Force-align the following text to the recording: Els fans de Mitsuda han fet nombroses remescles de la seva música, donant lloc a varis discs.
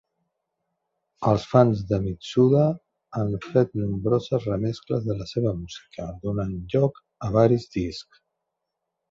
Els 1.31 1.43
fans 1.49 1.83
de 1.91 1.99
Mitsuda 2.05 2.63
han 3.19 3.29
fet 3.43 3.77
nombroses 3.83 4.49
remescles 4.53 5.05
de 5.11 5.17
la 5.21 5.29
seva 5.35 5.53
música, 5.61 6.09
donant 6.25 6.57
lloc 6.75 6.99
a 7.29 7.33
varis 7.39 7.71
discs. 7.79 8.25